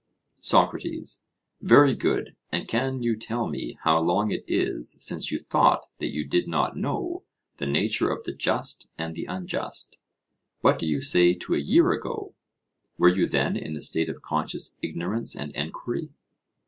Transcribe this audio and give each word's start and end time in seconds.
SOCRATES: 0.39 1.23
Very 1.61 1.93
good; 1.93 2.35
and 2.51 2.67
can 2.67 3.03
you 3.03 3.15
tell 3.15 3.45
me 3.47 3.77
how 3.83 3.99
long 4.01 4.31
it 4.31 4.43
is 4.47 4.95
since 4.99 5.31
you 5.31 5.37
thought 5.37 5.89
that 5.99 6.11
you 6.11 6.25
did 6.25 6.47
not 6.47 6.75
know 6.75 7.21
the 7.57 7.67
nature 7.67 8.09
of 8.09 8.23
the 8.23 8.33
just 8.33 8.87
and 8.97 9.13
the 9.13 9.25
unjust? 9.25 9.97
What 10.61 10.79
do 10.79 10.87
you 10.87 11.01
say 11.01 11.35
to 11.35 11.53
a 11.53 11.59
year 11.59 11.91
ago? 11.91 12.33
Were 12.97 13.09
you 13.09 13.27
then 13.27 13.55
in 13.55 13.77
a 13.77 13.81
state 13.81 14.09
of 14.09 14.23
conscious 14.23 14.75
ignorance 14.81 15.35
and 15.35 15.55
enquiry? 15.55 16.09